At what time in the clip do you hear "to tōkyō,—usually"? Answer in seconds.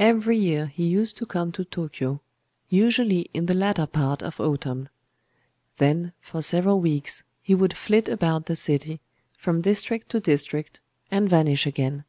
1.52-3.30